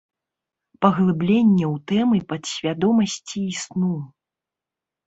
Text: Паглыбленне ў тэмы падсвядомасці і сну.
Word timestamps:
Паглыбленне 0.85 1.65
ў 1.73 1.75
тэмы 1.91 2.17
падсвядомасці 2.35 3.37
і 3.53 3.57
сну. 3.67 3.97